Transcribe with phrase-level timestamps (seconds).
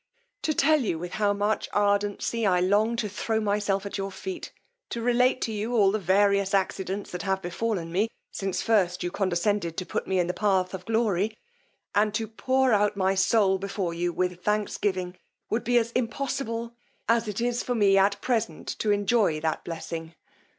[0.41, 4.51] To tell you with how much ardency I long to throw myself at your feet,
[4.89, 9.11] to relate to you all the various accidents that have befallen me since first you
[9.11, 11.37] condescended to put me in the paths of glory,
[11.93, 15.17] and to pour out my soul before you with thanksgiving,
[15.51, 16.73] would be as impossible
[17.07, 20.15] as it is for me at present to enjoy that blessing!